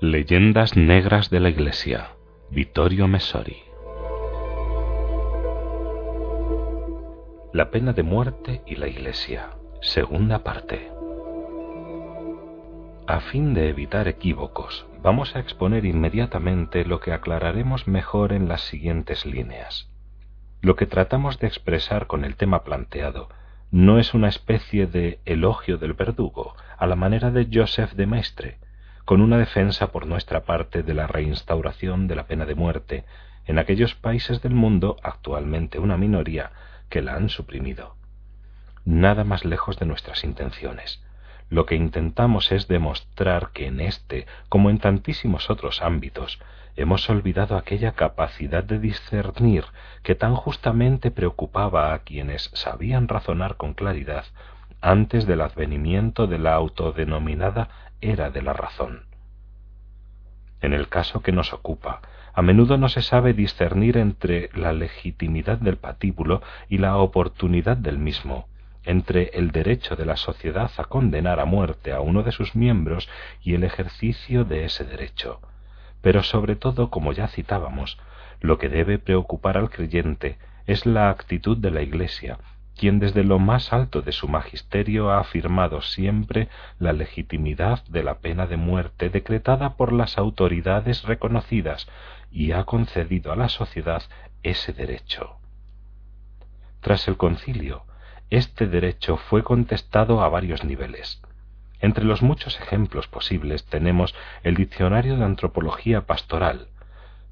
Leyendas 0.00 0.76
Negras 0.76 1.28
de 1.28 1.40
la 1.40 1.48
Iglesia, 1.48 2.10
Vittorio 2.50 3.08
Messori. 3.08 3.56
La 7.52 7.72
pena 7.72 7.92
de 7.92 8.04
muerte 8.04 8.62
y 8.64 8.76
la 8.76 8.86
Iglesia, 8.86 9.50
segunda 9.80 10.44
parte. 10.44 10.88
A 13.08 13.18
fin 13.18 13.54
de 13.54 13.70
evitar 13.70 14.06
equívocos, 14.06 14.86
vamos 15.02 15.34
a 15.34 15.40
exponer 15.40 15.84
inmediatamente 15.84 16.84
lo 16.84 17.00
que 17.00 17.12
aclararemos 17.12 17.88
mejor 17.88 18.32
en 18.32 18.46
las 18.46 18.60
siguientes 18.60 19.26
líneas. 19.26 19.90
Lo 20.60 20.76
que 20.76 20.86
tratamos 20.86 21.40
de 21.40 21.48
expresar 21.48 22.06
con 22.06 22.24
el 22.24 22.36
tema 22.36 22.62
planteado 22.62 23.30
no 23.72 23.98
es 23.98 24.14
una 24.14 24.28
especie 24.28 24.86
de 24.86 25.18
elogio 25.24 25.76
del 25.76 25.94
verdugo, 25.94 26.54
a 26.76 26.86
la 26.86 26.94
manera 26.94 27.32
de 27.32 27.48
Joseph 27.52 27.94
de 27.94 28.06
Maistre, 28.06 28.58
con 29.08 29.22
una 29.22 29.38
defensa 29.38 29.86
por 29.86 30.06
nuestra 30.06 30.44
parte 30.44 30.82
de 30.82 30.92
la 30.92 31.06
reinstauración 31.06 32.08
de 32.08 32.14
la 32.14 32.26
pena 32.26 32.44
de 32.44 32.54
muerte 32.54 33.06
en 33.46 33.58
aquellos 33.58 33.94
países 33.94 34.42
del 34.42 34.52
mundo, 34.52 34.98
actualmente 35.02 35.78
una 35.78 35.96
minoría, 35.96 36.50
que 36.90 37.00
la 37.00 37.14
han 37.14 37.30
suprimido. 37.30 37.96
Nada 38.84 39.24
más 39.24 39.46
lejos 39.46 39.78
de 39.78 39.86
nuestras 39.86 40.24
intenciones. 40.24 41.02
Lo 41.48 41.64
que 41.64 41.74
intentamos 41.74 42.52
es 42.52 42.68
demostrar 42.68 43.48
que 43.54 43.68
en 43.68 43.80
este, 43.80 44.26
como 44.50 44.68
en 44.68 44.76
tantísimos 44.76 45.48
otros 45.48 45.80
ámbitos, 45.80 46.38
hemos 46.76 47.08
olvidado 47.08 47.56
aquella 47.56 47.92
capacidad 47.92 48.62
de 48.62 48.78
discernir 48.78 49.64
que 50.02 50.16
tan 50.16 50.34
justamente 50.34 51.10
preocupaba 51.10 51.94
a 51.94 52.00
quienes 52.00 52.50
sabían 52.52 53.08
razonar 53.08 53.56
con 53.56 53.72
claridad 53.72 54.26
antes 54.80 55.26
del 55.26 55.40
advenimiento 55.40 56.26
de 56.26 56.38
la 56.38 56.54
autodenominada 56.54 57.68
era 58.00 58.30
de 58.30 58.42
la 58.42 58.52
razón. 58.52 59.06
En 60.60 60.72
el 60.72 60.88
caso 60.88 61.20
que 61.20 61.32
nos 61.32 61.52
ocupa, 61.52 62.00
a 62.32 62.42
menudo 62.42 62.76
no 62.76 62.88
se 62.88 63.02
sabe 63.02 63.32
discernir 63.32 63.96
entre 63.96 64.50
la 64.54 64.72
legitimidad 64.72 65.58
del 65.58 65.76
patíbulo 65.76 66.42
y 66.68 66.78
la 66.78 66.96
oportunidad 66.98 67.76
del 67.76 67.98
mismo, 67.98 68.48
entre 68.84 69.30
el 69.34 69.50
derecho 69.50 69.96
de 69.96 70.06
la 70.06 70.16
sociedad 70.16 70.70
a 70.76 70.84
condenar 70.84 71.40
a 71.40 71.44
muerte 71.44 71.92
a 71.92 72.00
uno 72.00 72.22
de 72.22 72.32
sus 72.32 72.54
miembros 72.54 73.08
y 73.42 73.54
el 73.54 73.64
ejercicio 73.64 74.44
de 74.44 74.64
ese 74.64 74.84
derecho. 74.84 75.40
Pero 76.00 76.22
sobre 76.22 76.54
todo, 76.54 76.90
como 76.90 77.12
ya 77.12 77.26
citábamos, 77.28 77.98
lo 78.40 78.58
que 78.58 78.68
debe 78.68 78.98
preocupar 78.98 79.58
al 79.58 79.70
creyente 79.70 80.38
es 80.66 80.86
la 80.86 81.10
actitud 81.10 81.56
de 81.56 81.72
la 81.72 81.82
Iglesia, 81.82 82.38
quien 82.78 83.00
desde 83.00 83.24
lo 83.24 83.38
más 83.38 83.72
alto 83.72 84.00
de 84.00 84.12
su 84.12 84.28
magisterio 84.28 85.10
ha 85.10 85.18
afirmado 85.18 85.82
siempre 85.82 86.48
la 86.78 86.94
legitimidad 86.94 87.84
de 87.88 88.02
la 88.02 88.20
pena 88.20 88.46
de 88.46 88.56
muerte 88.56 89.10
decretada 89.10 89.76
por 89.76 89.92
las 89.92 90.16
autoridades 90.16 91.02
reconocidas 91.02 91.88
y 92.30 92.52
ha 92.52 92.64
concedido 92.64 93.32
a 93.32 93.36
la 93.36 93.48
sociedad 93.48 94.02
ese 94.42 94.72
derecho. 94.72 95.36
Tras 96.80 97.08
el 97.08 97.16
concilio, 97.16 97.84
este 98.30 98.66
derecho 98.66 99.16
fue 99.16 99.42
contestado 99.42 100.22
a 100.22 100.28
varios 100.28 100.64
niveles. 100.64 101.20
Entre 101.80 102.04
los 102.04 102.22
muchos 102.22 102.60
ejemplos 102.60 103.08
posibles 103.08 103.64
tenemos 103.66 104.14
el 104.42 104.54
Diccionario 104.54 105.16
de 105.16 105.24
Antropología 105.24 106.02
Pastoral, 106.06 106.68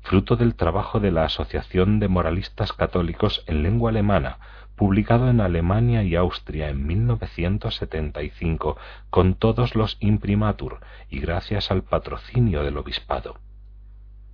fruto 0.02 0.36
del 0.36 0.54
trabajo 0.54 1.00
de 1.00 1.10
la 1.10 1.24
Asociación 1.24 2.00
de 2.00 2.08
Moralistas 2.08 2.72
Católicos 2.72 3.44
en 3.46 3.62
lengua 3.62 3.90
alemana, 3.90 4.38
publicado 4.76 5.28
en 5.30 5.40
Alemania 5.40 6.02
y 6.02 6.14
Austria 6.14 6.68
en 6.68 6.86
1975 6.86 8.76
con 9.10 9.34
todos 9.34 9.74
los 9.74 9.96
imprimatur 10.00 10.80
y 11.08 11.18
gracias 11.20 11.70
al 11.70 11.82
patrocinio 11.82 12.62
del 12.62 12.76
obispado. 12.76 13.38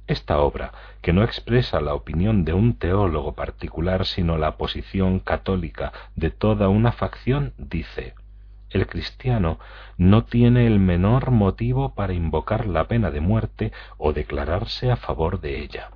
Esta 0.08 0.40
obra, 0.40 0.72
que 1.00 1.12
no 1.12 1.22
expresa 1.22 1.80
la 1.80 1.94
opinión 1.94 2.44
de 2.44 2.52
un 2.52 2.74
teólogo 2.74 3.34
particular, 3.34 4.04
sino 4.04 4.36
la 4.36 4.56
posición 4.56 5.20
católica 5.20 5.92
de 6.16 6.30
toda 6.30 6.68
una 6.68 6.92
facción, 6.92 7.54
dice 7.56 8.14
el 8.70 8.86
cristiano 8.86 9.58
no 9.98 10.24
tiene 10.24 10.66
el 10.66 10.78
menor 10.78 11.30
motivo 11.30 11.94
para 11.94 12.14
invocar 12.14 12.66
la 12.66 12.88
pena 12.88 13.10
de 13.10 13.20
muerte 13.20 13.70
o 13.98 14.12
declararse 14.12 14.90
a 14.90 14.96
favor 14.96 15.40
de 15.40 15.60
ella 15.60 15.90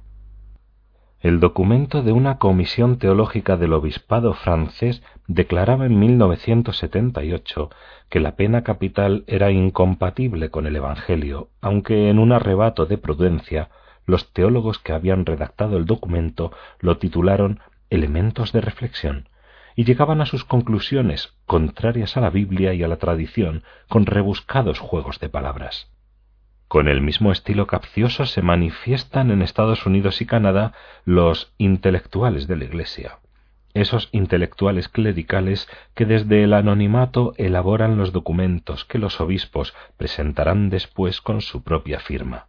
el 1.21 1.41
documento 1.41 2.03
de 2.03 2.13
una 2.13 2.39
comisión 2.39 2.99
teológica 2.99 3.57
del 3.57 3.73
obispado 3.73 4.35
francés 4.35 5.03
declaraba 5.27 5.87
en 5.87 5.99
1978 5.99 7.71
que 8.11 8.21
la 8.21 8.37
pena 8.37 8.63
capital 8.63 9.25
era 9.27 9.51
incompatible 9.51 10.51
con 10.51 10.67
el 10.67 10.77
Evangelio, 10.77 11.49
aunque 11.61 12.11
en 12.11 12.19
un 12.19 12.33
arrebato 12.33 12.87
de 12.87 12.99
prudencia 12.99 13.71
los 14.05 14.33
teólogos 14.33 14.79
que 14.79 14.93
habían 14.93 15.27
redactado 15.27 15.79
el 15.79 15.87
documento 15.87 16.53
lo 16.81 16.99
titularon 16.99 17.61
Elementos 17.89 18.53
de 18.53 18.61
reflexión 18.61 19.29
y 19.75 19.85
llegaban 19.85 20.21
a 20.21 20.27
sus 20.27 20.45
conclusiones 20.45 21.35
contrarias 21.47 22.17
a 22.17 22.21
la 22.21 22.31
Biblia 22.31 22.75
y 22.75 22.83
a 22.83 22.89
la 22.89 22.97
tradición 22.97 23.63
con 23.89 24.07
rebuscados 24.07 24.81
juegos 24.81 25.21
de 25.21 25.29
palabras. 25.29 25.89
Con 26.69 26.89
el 26.89 27.01
mismo 27.01 27.31
estilo 27.31 27.69
capcioso 27.69 28.27
se 28.27 28.43
manifiestan 28.43 29.31
en 29.31 29.41
Estados 29.41 29.87
Unidos 29.87 30.21
y 30.21 30.27
Canadá 30.27 30.73
los 31.05 31.53
intelectuales 31.59 32.49
de 32.49 32.57
la 32.57 32.65
Iglesia, 32.65 33.19
esos 33.73 34.09
intelectuales 34.11 34.89
clericales 34.89 35.69
que 35.95 36.07
desde 36.07 36.43
el 36.43 36.53
anonimato 36.53 37.35
elaboran 37.37 37.97
los 37.97 38.13
documentos 38.13 38.85
que 38.85 38.99
los 38.99 39.21
obispos 39.21 39.75
presentarán 39.97 40.69
después 40.69 41.21
con 41.21 41.41
su 41.41 41.63
propia 41.63 42.01
firma. 42.01 42.47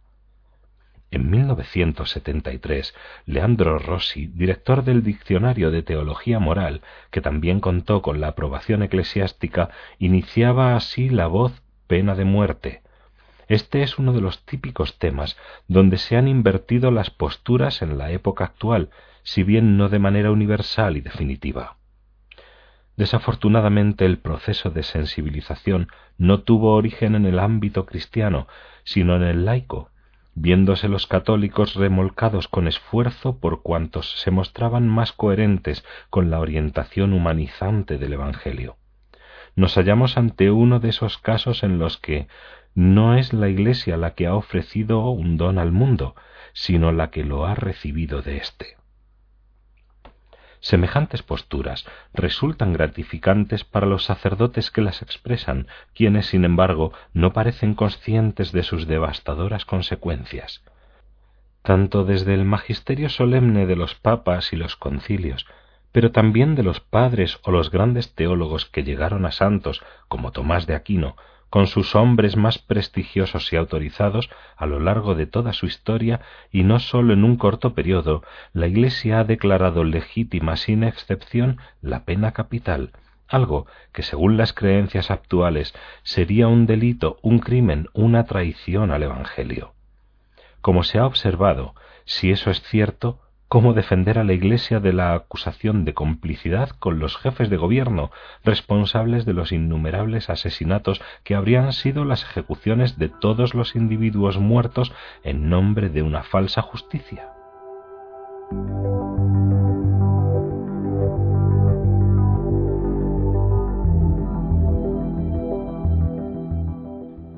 En 1.10 1.30
1973, 1.30 2.94
Leandro 3.24 3.78
Rossi, 3.78 4.26
director 4.26 4.84
del 4.84 5.02
Diccionario 5.02 5.70
de 5.70 5.82
Teología 5.82 6.38
Moral, 6.38 6.82
que 7.10 7.20
también 7.20 7.60
contó 7.60 8.02
con 8.02 8.20
la 8.20 8.28
aprobación 8.28 8.82
eclesiástica, 8.82 9.70
iniciaba 9.98 10.76
así 10.76 11.08
la 11.08 11.28
voz 11.28 11.62
pena 11.86 12.14
de 12.14 12.24
muerte, 12.24 12.82
este 13.48 13.82
es 13.82 13.98
uno 13.98 14.12
de 14.12 14.20
los 14.20 14.44
típicos 14.44 14.98
temas 14.98 15.36
donde 15.66 15.96
se 15.98 16.16
han 16.16 16.28
invertido 16.28 16.90
las 16.90 17.10
posturas 17.10 17.82
en 17.82 17.98
la 17.98 18.10
época 18.10 18.44
actual, 18.44 18.90
si 19.22 19.42
bien 19.42 19.76
no 19.76 19.88
de 19.88 19.98
manera 19.98 20.30
universal 20.30 20.96
y 20.96 21.00
definitiva. 21.00 21.76
Desafortunadamente 22.96 24.04
el 24.04 24.18
proceso 24.18 24.70
de 24.70 24.82
sensibilización 24.82 25.88
no 26.18 26.40
tuvo 26.40 26.74
origen 26.74 27.14
en 27.14 27.26
el 27.26 27.38
ámbito 27.38 27.86
cristiano, 27.86 28.48
sino 28.84 29.16
en 29.16 29.22
el 29.22 29.44
laico, 29.44 29.90
viéndose 30.34 30.88
los 30.88 31.06
católicos 31.06 31.74
remolcados 31.74 32.48
con 32.48 32.68
esfuerzo 32.68 33.38
por 33.38 33.62
cuantos 33.62 34.20
se 34.20 34.30
mostraban 34.30 34.88
más 34.88 35.12
coherentes 35.12 35.84
con 36.10 36.30
la 36.30 36.40
orientación 36.40 37.12
humanizante 37.12 37.98
del 37.98 38.14
Evangelio. 38.14 38.76
Nos 39.58 39.74
hallamos 39.74 40.16
ante 40.16 40.52
uno 40.52 40.78
de 40.78 40.90
esos 40.90 41.18
casos 41.18 41.64
en 41.64 41.80
los 41.80 41.96
que 41.96 42.28
no 42.76 43.16
es 43.16 43.32
la 43.32 43.48
Iglesia 43.48 43.96
la 43.96 44.14
que 44.14 44.28
ha 44.28 44.36
ofrecido 44.36 45.10
un 45.10 45.36
don 45.36 45.58
al 45.58 45.72
mundo, 45.72 46.14
sino 46.52 46.92
la 46.92 47.10
que 47.10 47.24
lo 47.24 47.44
ha 47.44 47.56
recibido 47.56 48.22
de 48.22 48.36
éste. 48.36 48.76
Semejantes 50.60 51.24
posturas 51.24 51.88
resultan 52.14 52.72
gratificantes 52.72 53.64
para 53.64 53.88
los 53.88 54.04
sacerdotes 54.04 54.70
que 54.70 54.80
las 54.80 55.02
expresan, 55.02 55.66
quienes, 55.92 56.26
sin 56.26 56.44
embargo, 56.44 56.92
no 57.12 57.32
parecen 57.32 57.74
conscientes 57.74 58.52
de 58.52 58.62
sus 58.62 58.86
devastadoras 58.86 59.64
consecuencias. 59.64 60.62
Tanto 61.62 62.04
desde 62.04 62.34
el 62.34 62.44
magisterio 62.44 63.08
solemne 63.08 63.66
de 63.66 63.74
los 63.74 63.96
papas 63.96 64.52
y 64.52 64.56
los 64.56 64.76
concilios, 64.76 65.46
pero 65.92 66.12
también 66.12 66.54
de 66.54 66.62
los 66.62 66.80
padres 66.80 67.38
o 67.42 67.50
los 67.50 67.70
grandes 67.70 68.14
teólogos 68.14 68.66
que 68.66 68.84
llegaron 68.84 69.26
a 69.26 69.32
santos, 69.32 69.82
como 70.08 70.32
Tomás 70.32 70.66
de 70.66 70.74
Aquino, 70.74 71.16
con 71.50 71.66
sus 71.66 71.94
hombres 71.94 72.36
más 72.36 72.58
prestigiosos 72.58 73.52
y 73.52 73.56
autorizados 73.56 74.28
a 74.56 74.66
lo 74.66 74.80
largo 74.80 75.14
de 75.14 75.26
toda 75.26 75.52
su 75.52 75.66
historia 75.66 76.20
y 76.50 76.62
no 76.62 76.78
sólo 76.78 77.14
en 77.14 77.24
un 77.24 77.36
corto 77.36 77.74
periodo, 77.74 78.22
la 78.52 78.66
Iglesia 78.66 79.20
ha 79.20 79.24
declarado 79.24 79.84
legítima 79.84 80.56
sin 80.56 80.84
excepción 80.84 81.58
la 81.80 82.04
pena 82.04 82.32
capital, 82.32 82.92
algo 83.26 83.66
que 83.92 84.02
según 84.02 84.36
las 84.36 84.52
creencias 84.52 85.10
actuales 85.10 85.74
sería 86.02 86.48
un 86.48 86.66
delito, 86.66 87.18
un 87.22 87.38
crimen, 87.38 87.88
una 87.92 88.24
traición 88.24 88.90
al 88.90 89.02
Evangelio. 89.02 89.72
Como 90.60 90.82
se 90.82 90.98
ha 90.98 91.06
observado, 91.06 91.74
si 92.04 92.30
eso 92.30 92.50
es 92.50 92.62
cierto, 92.62 93.20
cómo 93.48 93.72
defender 93.72 94.18
a 94.18 94.24
la 94.24 94.34
Iglesia 94.34 94.78
de 94.78 94.92
la 94.92 95.14
acusación 95.14 95.84
de 95.84 95.94
complicidad 95.94 96.70
con 96.78 96.98
los 96.98 97.16
jefes 97.16 97.48
de 97.48 97.56
gobierno 97.56 98.10
responsables 98.44 99.24
de 99.24 99.32
los 99.32 99.52
innumerables 99.52 100.28
asesinatos 100.28 101.00
que 101.24 101.34
habrían 101.34 101.72
sido 101.72 102.04
las 102.04 102.22
ejecuciones 102.22 102.98
de 102.98 103.08
todos 103.08 103.54
los 103.54 103.74
individuos 103.74 104.38
muertos 104.38 104.92
en 105.24 105.48
nombre 105.48 105.88
de 105.88 106.02
una 106.02 106.22
falsa 106.22 106.62
justicia. 106.62 107.30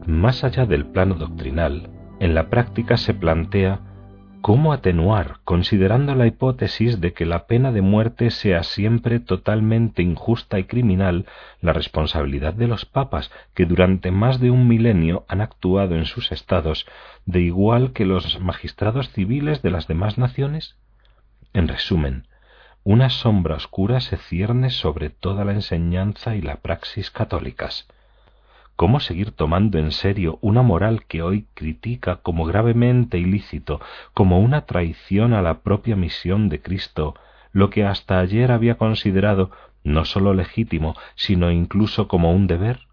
Más 0.06 0.44
allá 0.44 0.66
del 0.66 0.86
plano 0.86 1.14
doctrinal, 1.14 1.88
En 2.20 2.34
la 2.34 2.50
práctica 2.50 2.98
se 2.98 3.14
plantea 3.14 3.80
¿Cómo 4.42 4.72
atenuar, 4.72 5.36
considerando 5.44 6.14
la 6.14 6.26
hipótesis 6.26 6.98
de 6.98 7.12
que 7.12 7.26
la 7.26 7.46
pena 7.46 7.72
de 7.72 7.82
muerte 7.82 8.30
sea 8.30 8.62
siempre 8.62 9.20
totalmente 9.20 10.02
injusta 10.02 10.58
y 10.58 10.64
criminal, 10.64 11.26
la 11.60 11.74
responsabilidad 11.74 12.54
de 12.54 12.66
los 12.66 12.86
papas 12.86 13.30
que 13.54 13.66
durante 13.66 14.10
más 14.10 14.40
de 14.40 14.50
un 14.50 14.66
milenio 14.66 15.26
han 15.28 15.42
actuado 15.42 15.94
en 15.94 16.06
sus 16.06 16.32
estados 16.32 16.86
de 17.26 17.40
igual 17.40 17.92
que 17.92 18.06
los 18.06 18.40
magistrados 18.40 19.10
civiles 19.10 19.60
de 19.60 19.70
las 19.72 19.86
demás 19.86 20.16
naciones? 20.16 20.76
En 21.52 21.68
resumen, 21.68 22.26
una 22.82 23.10
sombra 23.10 23.56
oscura 23.56 24.00
se 24.00 24.16
cierne 24.16 24.70
sobre 24.70 25.10
toda 25.10 25.44
la 25.44 25.52
enseñanza 25.52 26.34
y 26.34 26.40
la 26.40 26.56
praxis 26.56 27.10
católicas. 27.10 27.86
¿Cómo 28.80 28.98
seguir 28.98 29.32
tomando 29.32 29.78
en 29.78 29.92
serio 29.92 30.38
una 30.40 30.62
moral 30.62 31.04
que 31.04 31.20
hoy 31.20 31.44
critica 31.52 32.16
como 32.16 32.46
gravemente 32.46 33.18
ilícito, 33.18 33.78
como 34.14 34.40
una 34.40 34.62
traición 34.62 35.34
a 35.34 35.42
la 35.42 35.58
propia 35.58 35.96
misión 35.96 36.48
de 36.48 36.62
Cristo, 36.62 37.14
lo 37.52 37.68
que 37.68 37.84
hasta 37.84 38.20
ayer 38.20 38.50
había 38.50 38.78
considerado 38.78 39.50
no 39.84 40.06
sólo 40.06 40.32
legítimo, 40.32 40.96
sino 41.14 41.50
incluso 41.50 42.08
como 42.08 42.32
un 42.32 42.46
deber? 42.46 42.86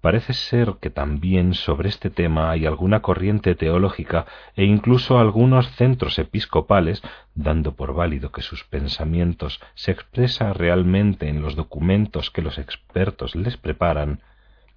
Parece 0.00 0.34
ser 0.34 0.74
que 0.80 0.90
también 0.90 1.54
sobre 1.54 1.88
este 1.88 2.10
tema 2.10 2.52
hay 2.52 2.64
alguna 2.64 3.02
corriente 3.02 3.56
teológica 3.56 4.26
e 4.54 4.62
incluso 4.62 5.18
algunos 5.18 5.68
centros 5.72 6.16
episcopales, 6.20 7.02
dando 7.34 7.74
por 7.74 7.92
válido 7.92 8.30
que 8.30 8.42
sus 8.42 8.62
pensamientos 8.62 9.60
se 9.74 9.90
expresan 9.90 10.54
realmente 10.54 11.28
en 11.28 11.42
los 11.42 11.56
documentos 11.56 12.30
que 12.30 12.40
los 12.40 12.56
expertos 12.58 13.34
les 13.34 13.56
preparan, 13.56 14.20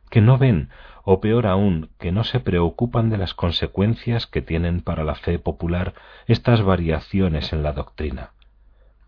que 0.09 0.21
no 0.21 0.38
ven, 0.38 0.69
o 1.04 1.21
peor 1.21 1.48
aún, 1.48 1.89
que 2.00 2.12
no 2.12 2.24
se 2.24 2.39
preocupan 2.39 3.09
de 3.09 3.18
las 3.18 3.33
consecuencias 3.33 4.27
que 4.27 4.42
tienen 4.42 4.81
para 4.81 5.04
la 5.04 5.15
fe 5.15 5.39
popular 5.39 5.94
estas 6.27 6.62
variaciones 6.62 7.54
en 7.54 7.63
la 7.63 7.74
doctrina. 7.74 8.31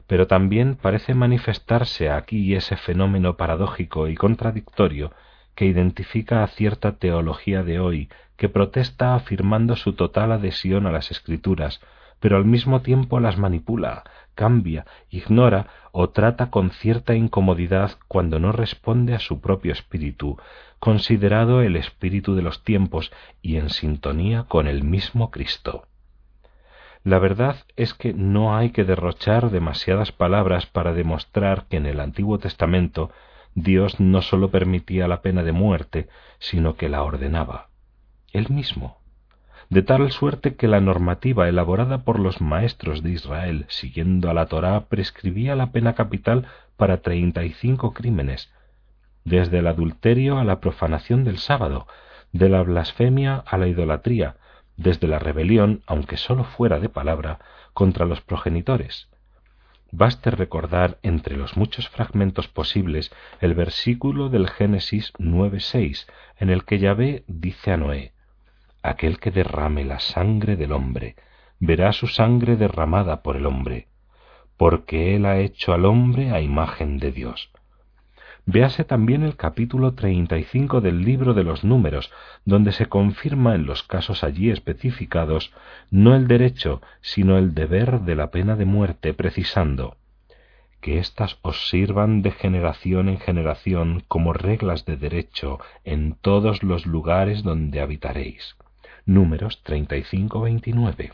Pero 0.08 0.28
también 0.28 0.76
parece 0.76 1.14
manifestarse 1.14 2.10
aquí 2.10 2.56
ese 2.56 2.78
fenómeno 2.78 3.38
paradójico 3.38 4.08
y 4.08 4.16
contradictorio 4.16 5.12
que 5.56 5.66
identifica 5.66 6.42
a 6.42 6.48
cierta 6.48 6.94
teología 6.94 7.64
de 7.64 7.80
hoy 7.80 8.10
que 8.38 8.48
protesta 8.48 9.14
afirmando 9.14 9.76
su 9.76 9.94
total 9.94 10.32
adhesión 10.32 10.88
a 10.88 10.92
las 10.92 11.12
escrituras, 11.12 11.82
pero 12.22 12.38
al 12.38 12.46
mismo 12.46 12.82
tiempo 12.82 13.20
las 13.20 13.38
manipula, 13.38 14.04
cambia, 14.40 14.86
ignora 15.10 15.68
o 15.92 16.12
trata 16.12 16.50
con 16.50 16.72
cierta 16.72 17.14
incomodidad 17.14 17.98
cuando 18.08 18.40
no 18.40 18.54
responde 18.54 19.14
a 19.14 19.20
su 19.20 19.42
propio 19.42 19.74
espíritu, 19.74 20.38
considerado 20.80 21.62
el 21.62 21.76
espíritu 21.76 22.36
de 22.36 22.42
los 22.42 22.64
tiempos 22.64 23.12
y 23.42 23.58
en 23.58 23.70
sintonía 23.70 24.46
con 24.48 24.68
el 24.68 24.86
mismo 24.86 25.30
Cristo. 25.30 25.88
La 27.04 27.20
verdad 27.20 27.58
es 27.76 27.94
que 27.94 28.14
no 28.14 28.56
hay 28.56 28.70
que 28.70 28.86
derrochar 28.86 29.50
demasiadas 29.50 30.14
palabras 30.14 30.66
para 30.68 30.94
demostrar 30.94 31.66
que 31.68 31.76
en 31.76 31.86
el 31.86 32.00
Antiguo 32.00 32.40
Testamento 32.40 33.12
Dios 33.56 34.00
no 34.00 34.22
sólo 34.22 34.52
permitía 34.52 35.10
la 35.10 35.22
pena 35.22 35.44
de 35.44 35.52
muerte, 35.52 36.08
sino 36.38 36.78
que 36.78 36.88
la 36.88 37.04
ordenaba. 37.04 37.68
Él 38.32 38.48
mismo 38.50 39.00
de 39.70 39.84
tal 39.84 40.12
suerte 40.12 40.56
que 40.56 40.68
la 40.68 40.82
normativa 40.82 41.48
elaborada 41.48 42.04
por 42.04 42.20
los 42.20 42.42
maestros 42.42 43.04
de 43.04 43.12
Israel, 43.12 43.66
siguiendo 43.70 44.30
a 44.30 44.34
la 44.34 44.48
Torá, 44.48 44.86
prescribía 44.86 45.56
la 45.56 45.72
pena 45.72 45.94
capital 45.94 46.48
para 46.76 47.02
treinta 47.02 47.44
y 47.44 47.52
cinco 47.52 47.94
crímenes, 47.94 48.52
desde 49.26 49.60
el 49.60 49.68
adulterio 49.68 50.40
a 50.40 50.44
la 50.44 50.60
profanación 50.60 51.24
del 51.24 51.38
sábado, 51.38 51.88
de 52.32 52.50
la 52.50 52.64
blasfemia 52.64 53.44
a 53.46 53.58
la 53.58 53.68
idolatría, 53.68 54.38
desde 54.76 55.08
la 55.08 55.20
rebelión, 55.20 55.84
aunque 55.86 56.18
sólo 56.18 56.46
fuera 56.46 56.80
de 56.80 56.90
palabra, 56.90 57.40
contra 57.74 58.06
los 58.06 58.22
progenitores. 58.22 59.08
Baste 59.92 60.32
recordar, 60.32 60.98
entre 61.04 61.38
los 61.38 61.58
muchos 61.58 61.90
fragmentos 61.90 62.48
posibles, 62.48 63.12
el 63.40 63.54
versículo 63.54 64.30
del 64.30 64.50
Génesis 64.50 65.14
9.6, 65.20 66.08
en 66.38 66.50
el 66.50 66.64
que 66.64 66.80
Yahvé 66.80 67.24
dice 67.28 67.72
a 67.72 67.78
Noé, 67.78 68.14
Aquel 68.82 69.20
que 69.20 69.32
derrame 69.32 69.84
la 69.84 70.00
sangre 70.00 70.56
del 70.56 70.72
hombre, 70.72 71.16
verá 71.60 71.92
su 71.92 72.08
sangre 72.08 72.56
derramada 72.56 73.22
por 73.22 73.36
el 73.36 73.46
hombre, 73.46 73.88
porque 74.58 75.16
él 75.16 75.26
ha 75.26 75.40
hecho 75.40 75.74
al 75.74 75.86
hombre 75.86 76.32
a 76.32 76.42
imagen 76.42 76.98
de 76.98 77.12
Dios. 77.12 77.52
Véase 78.46 78.84
también 78.84 79.24
el 79.24 79.36
capítulo 79.36 79.94
35 79.94 80.82
del 80.82 81.04
libro 81.04 81.34
de 81.34 81.44
los 81.44 81.64
números, 81.64 82.12
donde 82.46 82.72
se 82.72 82.88
confirma 82.88 83.54
en 83.54 83.66
los 83.66 83.84
casos 83.84 84.24
allí 84.24 84.50
especificados 84.50 85.54
no 85.92 86.16
el 86.16 86.28
derecho, 86.28 86.82
sino 87.02 87.38
el 87.38 87.54
deber 87.54 88.02
de 88.02 88.16
la 88.16 88.32
pena 88.32 88.56
de 88.56 88.66
muerte, 88.66 89.14
precisando 89.14 89.98
que 90.82 90.98
éstas 90.98 91.38
os 91.42 91.70
sirvan 91.70 92.22
de 92.22 92.32
generación 92.32 93.10
en 93.10 93.20
generación 93.20 94.04
como 94.08 94.34
reglas 94.34 94.86
de 94.86 94.96
derecho 94.96 95.60
en 95.84 96.16
todos 96.16 96.64
los 96.64 96.86
lugares 96.86 97.44
donde 97.44 97.82
habitaréis. 97.82 98.56
Números 99.10 99.64
35-29. 99.66 101.14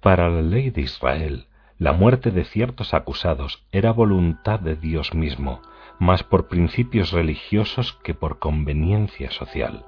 Para 0.00 0.30
la 0.30 0.40
ley 0.40 0.70
de 0.70 0.80
Israel, 0.80 1.48
la 1.78 1.92
muerte 1.92 2.30
de 2.30 2.46
ciertos 2.46 2.94
acusados 2.94 3.62
era 3.72 3.92
voluntad 3.92 4.58
de 4.58 4.74
Dios 4.74 5.14
mismo, 5.14 5.60
más 5.98 6.22
por 6.22 6.48
principios 6.48 7.12
religiosos 7.12 7.98
que 8.02 8.14
por 8.14 8.38
conveniencia 8.38 9.30
social. 9.32 9.84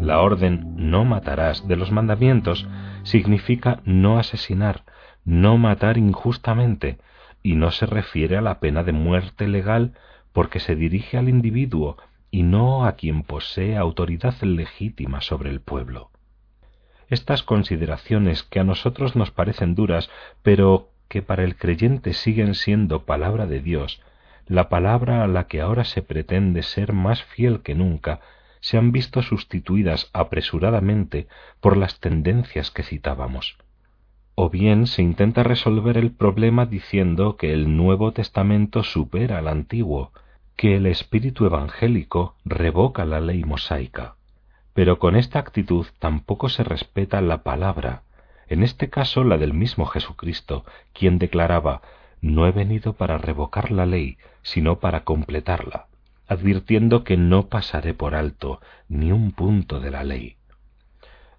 La 0.00 0.18
orden 0.20 0.74
no 0.74 1.04
matarás 1.04 1.68
de 1.68 1.76
los 1.76 1.92
mandamientos 1.92 2.66
significa 3.04 3.80
no 3.84 4.18
asesinar, 4.18 4.82
no 5.24 5.56
matar 5.56 5.98
injustamente, 5.98 6.98
y 7.42 7.54
no 7.56 7.70
se 7.70 7.86
refiere 7.86 8.36
a 8.36 8.40
la 8.40 8.60
pena 8.60 8.82
de 8.82 8.92
muerte 8.92 9.48
legal 9.48 9.94
porque 10.32 10.60
se 10.60 10.76
dirige 10.76 11.18
al 11.18 11.28
individuo 11.28 11.96
y 12.30 12.42
no 12.44 12.86
a 12.86 12.92
quien 12.92 13.22
posee 13.22 13.76
autoridad 13.76 14.34
legítima 14.42 15.20
sobre 15.20 15.50
el 15.50 15.60
pueblo. 15.60 16.10
Estas 17.08 17.42
consideraciones 17.42 18.42
que 18.42 18.60
a 18.60 18.64
nosotros 18.64 19.16
nos 19.16 19.30
parecen 19.30 19.74
duras, 19.74 20.08
pero 20.42 20.90
que 21.08 21.20
para 21.20 21.44
el 21.44 21.56
creyente 21.56 22.14
siguen 22.14 22.54
siendo 22.54 23.04
palabra 23.04 23.46
de 23.46 23.60
Dios, 23.60 24.00
la 24.46 24.70
palabra 24.70 25.22
a 25.22 25.26
la 25.26 25.46
que 25.46 25.60
ahora 25.60 25.84
se 25.84 26.02
pretende 26.02 26.62
ser 26.62 26.92
más 26.92 27.22
fiel 27.22 27.60
que 27.60 27.74
nunca, 27.74 28.20
se 28.60 28.78
han 28.78 28.92
visto 28.92 29.20
sustituidas 29.22 30.08
apresuradamente 30.14 31.26
por 31.60 31.76
las 31.76 32.00
tendencias 32.00 32.70
que 32.70 32.82
citábamos 32.82 33.58
o 34.34 34.48
bien 34.48 34.86
se 34.86 35.02
intenta 35.02 35.42
resolver 35.42 35.98
el 35.98 36.10
problema 36.10 36.66
diciendo 36.66 37.36
que 37.36 37.52
el 37.52 37.76
Nuevo 37.76 38.12
Testamento 38.12 38.82
supera 38.82 39.38
al 39.38 39.48
Antiguo, 39.48 40.12
que 40.56 40.76
el 40.76 40.86
espíritu 40.86 41.44
evangélico 41.44 42.36
revoca 42.44 43.04
la 43.04 43.20
ley 43.20 43.44
mosaica. 43.44 44.16
Pero 44.74 44.98
con 44.98 45.16
esta 45.16 45.38
actitud 45.38 45.86
tampoco 45.98 46.48
se 46.48 46.64
respeta 46.64 47.20
la 47.20 47.42
palabra, 47.42 48.02
en 48.48 48.62
este 48.62 48.88
caso 48.88 49.24
la 49.24 49.36
del 49.36 49.52
mismo 49.54 49.86
Jesucristo, 49.86 50.64
quien 50.92 51.18
declaraba 51.18 51.82
No 52.20 52.46
he 52.46 52.52
venido 52.52 52.94
para 52.94 53.18
revocar 53.18 53.70
la 53.70 53.84
ley, 53.84 54.16
sino 54.42 54.78
para 54.78 55.04
completarla, 55.04 55.86
advirtiendo 56.26 57.04
que 57.04 57.16
no 57.16 57.48
pasaré 57.48 57.92
por 57.92 58.14
alto 58.14 58.60
ni 58.88 59.12
un 59.12 59.32
punto 59.32 59.80
de 59.80 59.90
la 59.90 60.04
ley. 60.04 60.36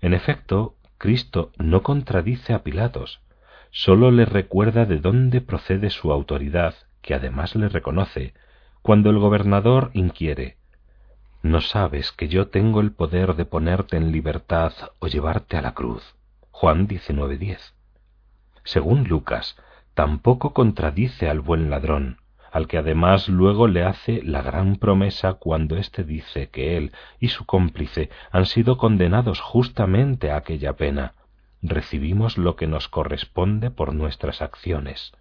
En 0.02 0.14
efecto, 0.14 0.76
Cristo 1.04 1.52
no 1.58 1.84
contradice 1.84 2.54
a 2.54 2.64
Pilatos, 2.64 3.20
sólo 3.72 4.10
le 4.10 4.24
recuerda 4.24 4.86
de 4.86 5.00
dónde 5.00 5.42
procede 5.42 5.90
su 5.90 6.14
autoridad, 6.14 6.76
que 7.02 7.14
además 7.14 7.58
le 7.58 7.68
reconoce, 7.68 8.34
cuando 8.82 9.10
el 9.10 9.20
gobernador 9.20 9.92
inquiere 9.94 10.56
¿No 11.42 11.60
sabes 11.60 12.14
que 12.14 12.30
yo 12.30 12.48
tengo 12.48 12.80
el 12.80 12.94
poder 12.94 13.36
de 13.36 13.44
ponerte 13.44 13.98
en 13.98 14.14
libertad 14.14 14.72
o 15.00 15.08
llevarte 15.08 15.58
a 15.58 15.62
la 15.62 15.74
cruz? 15.74 16.16
Juan 16.52 16.88
19:10. 16.88 17.74
Según 18.64 19.04
Lucas, 19.10 19.58
tampoco 19.96 20.54
contradice 20.54 21.28
al 21.28 21.42
buen 21.42 21.70
ladrón, 21.70 22.20
al 22.54 22.68
que 22.68 22.78
además 22.78 23.30
luego 23.30 23.68
le 23.68 23.84
hace 23.84 24.22
la 24.22 24.44
gran 24.44 24.76
promesa 24.76 25.34
cuando 25.34 25.76
éste 25.76 26.04
dice 26.04 26.50
que 26.50 26.78
él 26.78 26.92
y 27.20 27.30
su 27.30 27.48
cómplice 27.48 28.12
han 28.32 28.46
sido 28.46 28.78
condenados 28.78 29.42
justamente 29.42 30.30
a 30.30 30.38
aquella 30.38 30.74
pena. 30.74 31.16
Recibimos 31.64 32.38
lo 32.38 32.56
que 32.56 32.68
nos 32.68 32.90
corresponde 32.90 33.72
por 33.72 33.96
nuestras 33.96 34.44
acciones. 34.44 35.14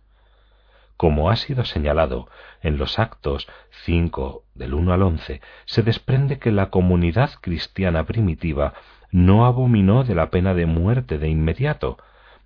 Como 0.98 1.30
ha 1.30 1.36
sido 1.36 1.64
señalado 1.64 2.28
en 2.60 2.76
los 2.76 2.98
actos 2.98 3.48
5 3.86 4.44
del 4.54 4.74
1 4.74 4.92
al 4.92 5.02
11, 5.02 5.40
se 5.64 5.82
desprende 5.82 6.38
que 6.38 6.52
la 6.52 6.68
comunidad 6.68 7.30
cristiana 7.40 8.04
primitiva 8.04 8.74
no 9.10 9.46
abominó 9.46 10.04
de 10.04 10.14
la 10.14 10.28
pena 10.28 10.52
de 10.52 10.66
muerte 10.66 11.16
de 11.16 11.30
inmediato, 11.30 11.96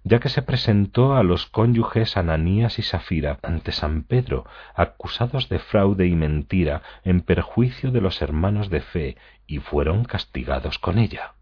ya 0.09 0.21
que 0.21 0.29
se 0.29 0.41
presentó 0.41 1.17
a 1.17 1.25
los 1.25 1.47
cónyuges 1.47 2.17
Ananías 2.17 2.79
y 2.79 2.83
Safira 2.83 3.41
ante 3.43 3.73
San 3.73 4.05
Pedro, 4.05 4.45
acusados 4.77 5.49
de 5.49 5.59
fraude 5.59 6.07
y 6.07 6.15
mentira 6.15 6.83
en 7.03 7.23
perjuicio 7.23 7.91
de 7.91 8.01
los 8.01 8.23
hermanos 8.23 8.71
de 8.71 8.83
fe, 8.83 9.17
y 9.49 9.59
fueron 9.59 10.05
castigados 10.05 10.79
con 10.79 10.99
ella. 10.99 11.35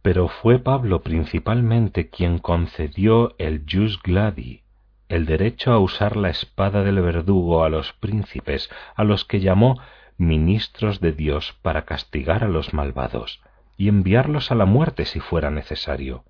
Pero 0.00 0.28
fue 0.28 0.58
Pablo 0.58 1.02
principalmente 1.02 2.08
quien 2.08 2.38
concedió 2.38 3.34
el 3.36 3.66
jus 3.70 4.00
gladi, 4.02 4.62
el 5.10 5.26
derecho 5.26 5.70
a 5.70 5.78
usar 5.78 6.16
la 6.16 6.30
espada 6.30 6.84
del 6.84 7.02
verdugo 7.02 7.64
a 7.64 7.68
los 7.68 7.92
príncipes, 7.92 8.70
a 8.96 9.04
los 9.04 9.26
que 9.26 9.40
llamó 9.40 9.78
ministros 10.16 11.00
de 11.00 11.12
Dios 11.12 11.54
para 11.60 11.84
castigar 11.84 12.44
a 12.44 12.48
los 12.48 12.72
malvados 12.72 13.42
y 13.76 13.88
enviarlos 13.88 14.50
a 14.50 14.54
la 14.54 14.64
muerte 14.64 15.04
si 15.04 15.20
fuera 15.20 15.50
necesario. 15.50 16.24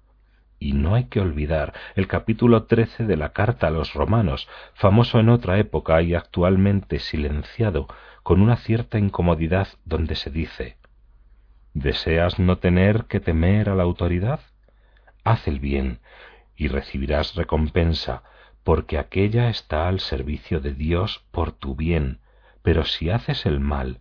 Y 0.64 0.72
no 0.72 0.94
hay 0.94 1.04
que 1.04 1.20
olvidar 1.20 1.74
el 1.94 2.08
capítulo 2.08 2.62
trece 2.62 3.04
de 3.04 3.18
la 3.18 3.34
carta 3.34 3.66
a 3.66 3.70
los 3.70 3.92
romanos, 3.92 4.48
famoso 4.72 5.20
en 5.20 5.28
otra 5.28 5.58
época 5.58 6.00
y 6.00 6.14
actualmente 6.14 7.00
silenciado, 7.00 7.86
con 8.22 8.40
una 8.40 8.56
cierta 8.56 8.98
incomodidad, 8.98 9.68
donde 9.84 10.14
se 10.14 10.30
dice 10.30 10.78
¿Deseas 11.74 12.38
no 12.38 12.56
tener 12.56 13.04
que 13.04 13.20
temer 13.20 13.68
a 13.68 13.74
la 13.74 13.82
autoridad? 13.82 14.40
Haz 15.22 15.46
el 15.48 15.60
bien 15.60 15.98
y 16.56 16.68
recibirás 16.68 17.34
recompensa, 17.34 18.22
porque 18.62 18.96
aquella 18.96 19.50
está 19.50 19.86
al 19.86 20.00
servicio 20.00 20.60
de 20.60 20.72
Dios 20.72 21.26
por 21.30 21.52
tu 21.52 21.76
bien, 21.76 22.20
pero 22.62 22.86
si 22.86 23.10
haces 23.10 23.44
el 23.44 23.60
mal, 23.60 24.00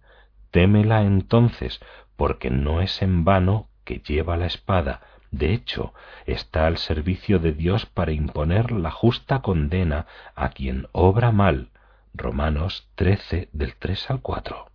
témela 0.50 1.02
entonces, 1.02 1.82
porque 2.16 2.50
no 2.50 2.80
es 2.80 3.02
en 3.02 3.26
vano 3.26 3.68
que 3.84 4.00
lleva 4.00 4.38
la 4.38 4.46
espada, 4.46 5.02
de 5.34 5.52
hecho, 5.52 5.96
está 6.28 6.68
al 6.68 6.78
servicio 6.78 7.40
de 7.40 7.54
Dios 7.54 7.88
para 7.88 8.12
imponer 8.12 8.72
la 8.72 8.92
justa 8.92 9.42
condena 9.42 10.06
a 10.36 10.50
quien 10.50 10.88
obra 10.92 11.32
mal. 11.32 11.70
Romanos 12.14 12.88
13 12.94 13.50
del 13.52 13.76
3 13.76 14.12
al 14.12 14.22
4. 14.22 14.68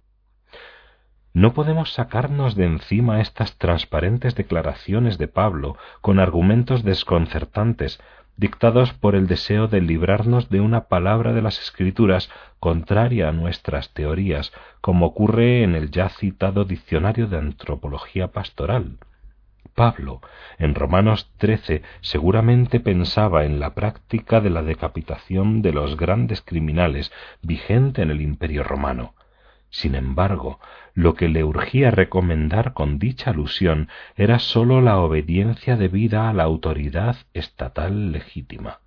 No 1.32 1.54
podemos 1.54 1.92
sacarnos 1.92 2.56
de 2.56 2.64
encima 2.64 3.20
estas 3.20 3.56
transparentes 3.56 4.34
declaraciones 4.34 5.16
de 5.16 5.28
Pablo 5.28 5.76
con 6.00 6.18
argumentos 6.18 6.82
desconcertantes 6.82 8.00
dictados 8.36 8.92
por 8.92 9.14
el 9.14 9.28
deseo 9.28 9.68
de 9.68 9.80
librarnos 9.80 10.48
de 10.48 10.60
una 10.60 10.88
palabra 10.88 11.34
de 11.34 11.42
las 11.42 11.60
Escrituras 11.60 12.30
contraria 12.58 13.28
a 13.28 13.32
nuestras 13.32 13.92
teorías, 13.94 14.52
como 14.80 15.06
ocurre 15.06 15.62
en 15.62 15.76
el 15.76 15.92
ya 15.92 16.08
citado 16.08 16.64
Diccionario 16.64 17.28
de 17.28 17.38
Antropología 17.38 18.32
Pastoral. 18.32 18.98
Pablo, 19.78 20.20
en 20.58 20.75
Romanos 20.75 21.30
13, 21.37 21.82
seguramente 22.00 22.80
pensaba 22.80 23.44
en 23.44 23.61
la 23.61 23.76
práctica 23.76 24.40
de 24.40 24.50
la 24.50 24.64
decapitación 24.64 25.62
de 25.62 25.73
los 25.73 25.97
grandes 25.97 26.42
criminales 26.42 27.12
vigente 27.42 28.02
en 28.02 28.11
el 28.11 28.20
Imperio 28.20 28.64
romano. 28.64 29.14
Sin 29.70 29.94
embargo, 29.94 30.58
lo 30.94 31.14
que 31.14 31.28
le 31.28 31.44
urgía 31.44 31.92
recomendar 31.92 32.73
con 32.73 32.99
dicha 32.99 33.30
alusión 33.30 33.88
era 34.16 34.40
sólo 34.40 34.80
la 34.80 34.99
obediencia 34.99 35.76
debida 35.76 36.28
a 36.28 36.32
la 36.32 36.42
autoridad 36.42 37.14
estatal 37.32 38.11
legítima. 38.11 38.80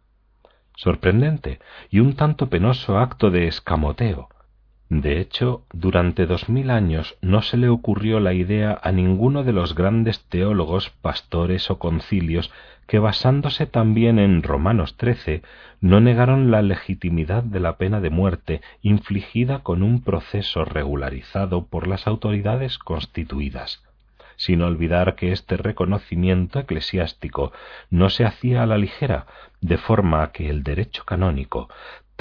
Sorprendente 0.76 1.60
y 1.90 2.02
un 2.02 2.18
tanto 2.18 2.50
penoso 2.50 3.00
acto 3.00 3.32
de 3.32 3.48
escamoteo. 3.48 4.28
De 4.92 5.22
hecho, 5.22 5.64
durante 5.72 6.26
dos 6.26 6.50
mil 6.50 6.70
años 6.70 7.16
no 7.22 7.42
se 7.44 7.56
le 7.56 7.70
ocurrió 7.70 8.20
la 8.20 8.34
idea 8.34 8.78
a 8.84 8.92
ninguno 8.92 9.46
de 9.46 9.54
los 9.54 9.74
grandes 9.74 10.26
teólogos, 10.26 10.90
pastores 11.02 11.72
o 11.72 11.80
concilios 11.80 12.52
que 12.88 13.00
basándose 13.00 13.66
también 13.68 14.20
en 14.20 14.44
Romanos 14.44 14.94
XIII, 15.00 15.44
no 15.80 16.02
negaron 16.02 16.52
la 16.52 16.62
legitimidad 16.62 17.42
de 17.42 17.62
la 17.62 17.78
pena 17.78 18.02
de 18.02 18.10
muerte 18.10 18.60
infligida 18.82 19.60
con 19.60 19.82
un 19.82 20.04
proceso 20.04 20.66
regularizado 20.66 21.68
por 21.68 21.88
las 21.88 22.06
autoridades 22.06 22.78
constituidas, 22.78 23.82
sin 24.36 24.62
olvidar 24.62 25.16
que 25.16 25.32
este 25.32 25.56
reconocimiento 25.56 26.60
eclesiástico 26.60 27.54
no 27.90 28.10
se 28.10 28.26
hacía 28.26 28.64
a 28.64 28.66
la 28.66 28.78
ligera, 28.78 29.26
de 29.62 29.78
forma 29.78 30.34
que 30.34 30.50
el 30.50 30.64
derecho 30.64 31.06
canónico 31.06 31.70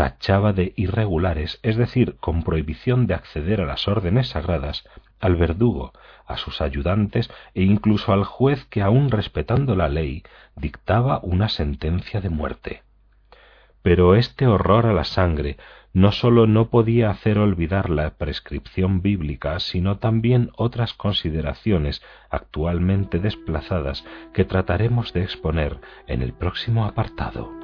tachaba 0.00 0.54
de 0.54 0.72
irregulares, 0.76 1.60
es 1.62 1.76
decir, 1.76 2.16
con 2.20 2.42
prohibición 2.42 3.06
de 3.06 3.12
acceder 3.12 3.60
a 3.60 3.66
las 3.66 3.86
órdenes 3.86 4.28
sagradas, 4.28 4.88
al 5.20 5.36
verdugo, 5.36 5.92
a 6.26 6.38
sus 6.38 6.62
ayudantes 6.62 7.30
e 7.52 7.64
incluso 7.64 8.14
al 8.14 8.24
juez 8.24 8.64
que, 8.70 8.80
aun 8.80 9.10
respetando 9.10 9.76
la 9.76 9.90
ley, 9.90 10.22
dictaba 10.56 11.20
una 11.22 11.50
sentencia 11.50 12.22
de 12.22 12.30
muerte. 12.30 12.82
Pero 13.82 14.14
este 14.14 14.46
horror 14.46 14.86
a 14.86 14.94
la 14.94 15.04
sangre 15.04 15.58
no 15.92 16.12
sólo 16.12 16.46
no 16.46 16.70
podía 16.70 17.10
hacer 17.10 17.36
olvidar 17.36 17.90
la 17.90 18.08
prescripción 18.08 19.02
bíblica, 19.02 19.60
sino 19.60 19.98
también 19.98 20.50
otras 20.56 20.94
consideraciones 20.94 22.00
actualmente 22.30 23.18
desplazadas 23.18 24.06
que 24.32 24.46
trataremos 24.46 25.12
de 25.12 25.24
exponer 25.24 25.76
en 26.06 26.22
el 26.22 26.32
próximo 26.32 26.86
apartado. 26.86 27.59